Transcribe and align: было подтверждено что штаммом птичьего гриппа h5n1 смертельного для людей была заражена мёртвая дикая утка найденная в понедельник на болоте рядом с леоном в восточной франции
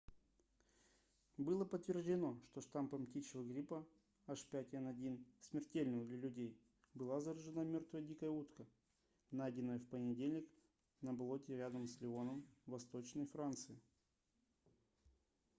было 1.37 1.63
подтверждено 1.63 2.39
что 2.47 2.61
штаммом 2.61 3.05
птичьего 3.05 3.43
гриппа 3.43 3.85
h5n1 4.27 5.23
смертельного 5.41 6.05
для 6.05 6.17
людей 6.17 6.57
была 6.95 7.19
заражена 7.19 7.63
мёртвая 7.65 8.01
дикая 8.01 8.31
утка 8.31 8.65
найденная 9.29 9.77
в 9.77 9.85
понедельник 9.85 10.49
на 11.01 11.13
болоте 11.13 11.55
рядом 11.55 11.87
с 11.87 12.01
леоном 12.01 12.43
в 12.65 12.71
восточной 12.71 13.27
франции 13.27 13.79